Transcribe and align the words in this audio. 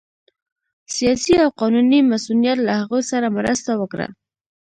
سیاسي 0.95 1.33
او 1.43 1.49
قانوني 1.61 1.99
مصونیت 2.11 2.57
له 2.65 2.71
هغوی 2.81 3.01
سره 3.11 3.33
مرسته 3.37 3.71
وکړه 3.81 4.07